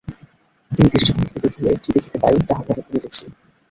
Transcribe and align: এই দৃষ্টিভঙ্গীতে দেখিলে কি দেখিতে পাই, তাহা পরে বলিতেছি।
এই 0.71 0.87
দৃষ্টিভঙ্গীতে 0.91 1.39
দেখিলে 1.45 1.69
কি 1.83 1.89
দেখিতে 1.95 2.17
পাই, 2.21 2.35
তাহা 2.49 2.61
পরে 2.67 2.81
বলিতেছি। 2.85 3.23